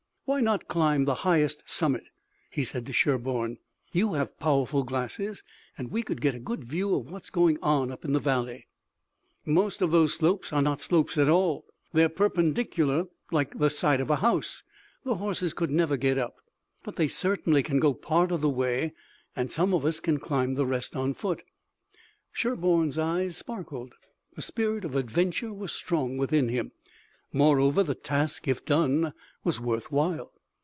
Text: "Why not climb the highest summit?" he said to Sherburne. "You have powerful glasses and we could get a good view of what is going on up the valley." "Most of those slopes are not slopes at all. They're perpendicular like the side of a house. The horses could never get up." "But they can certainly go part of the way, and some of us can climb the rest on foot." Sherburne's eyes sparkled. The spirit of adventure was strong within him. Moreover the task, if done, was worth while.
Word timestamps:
"Why 0.25 0.39
not 0.39 0.69
climb 0.69 1.03
the 1.03 1.13
highest 1.27 1.69
summit?" 1.69 2.05
he 2.49 2.63
said 2.63 2.85
to 2.85 2.93
Sherburne. 2.93 3.57
"You 3.91 4.13
have 4.13 4.39
powerful 4.39 4.83
glasses 4.85 5.43
and 5.77 5.91
we 5.91 6.03
could 6.03 6.21
get 6.21 6.33
a 6.33 6.39
good 6.39 6.63
view 6.63 6.95
of 6.95 7.11
what 7.11 7.23
is 7.23 7.29
going 7.29 7.57
on 7.61 7.91
up 7.91 7.99
the 8.03 8.17
valley." 8.17 8.67
"Most 9.45 9.81
of 9.81 9.91
those 9.91 10.13
slopes 10.13 10.53
are 10.53 10.61
not 10.61 10.79
slopes 10.79 11.17
at 11.17 11.27
all. 11.27 11.65
They're 11.91 12.07
perpendicular 12.07 13.07
like 13.29 13.59
the 13.59 13.69
side 13.69 13.99
of 13.99 14.09
a 14.09 14.15
house. 14.17 14.63
The 15.03 15.15
horses 15.15 15.53
could 15.53 15.69
never 15.71 15.97
get 15.97 16.17
up." 16.17 16.35
"But 16.81 16.95
they 16.95 17.07
can 17.07 17.13
certainly 17.13 17.61
go 17.61 17.93
part 17.93 18.31
of 18.31 18.39
the 18.39 18.47
way, 18.49 18.93
and 19.35 19.51
some 19.51 19.73
of 19.73 19.83
us 19.83 19.99
can 19.99 20.17
climb 20.17 20.53
the 20.53 20.65
rest 20.65 20.95
on 20.95 21.13
foot." 21.13 21.43
Sherburne's 22.31 22.97
eyes 22.97 23.35
sparkled. 23.35 23.95
The 24.37 24.41
spirit 24.41 24.85
of 24.85 24.95
adventure 24.95 25.51
was 25.51 25.73
strong 25.73 26.15
within 26.15 26.47
him. 26.47 26.71
Moreover 27.33 27.81
the 27.81 27.95
task, 27.95 28.45
if 28.49 28.65
done, 28.65 29.13
was 29.45 29.57
worth 29.57 29.89
while. 29.89 30.33